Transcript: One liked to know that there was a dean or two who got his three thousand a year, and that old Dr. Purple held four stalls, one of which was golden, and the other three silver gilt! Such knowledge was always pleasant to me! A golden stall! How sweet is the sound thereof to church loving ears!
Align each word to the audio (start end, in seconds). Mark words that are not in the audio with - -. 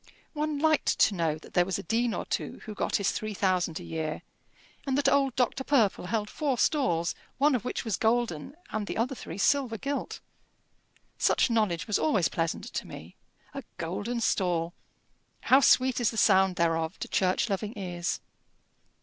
One 0.33 0.57
liked 0.57 0.97
to 0.97 1.13
know 1.13 1.37
that 1.37 1.53
there 1.53 1.63
was 1.63 1.77
a 1.77 1.83
dean 1.83 2.15
or 2.15 2.25
two 2.25 2.61
who 2.65 2.73
got 2.73 2.95
his 2.95 3.11
three 3.11 3.35
thousand 3.35 3.79
a 3.79 3.83
year, 3.83 4.23
and 4.87 4.97
that 4.97 5.07
old 5.07 5.35
Dr. 5.35 5.63
Purple 5.63 6.07
held 6.07 6.27
four 6.27 6.57
stalls, 6.57 7.13
one 7.37 7.53
of 7.53 7.63
which 7.63 7.85
was 7.85 7.97
golden, 7.97 8.55
and 8.71 8.87
the 8.87 8.97
other 8.97 9.13
three 9.13 9.37
silver 9.37 9.77
gilt! 9.77 10.19
Such 11.19 11.51
knowledge 11.51 11.85
was 11.85 11.99
always 11.99 12.29
pleasant 12.29 12.63
to 12.73 12.87
me! 12.87 13.15
A 13.53 13.61
golden 13.77 14.21
stall! 14.21 14.73
How 15.41 15.59
sweet 15.59 15.99
is 15.99 16.09
the 16.09 16.17
sound 16.17 16.55
thereof 16.55 16.97
to 16.97 17.07
church 17.07 17.47
loving 17.47 17.77
ears! 17.77 18.21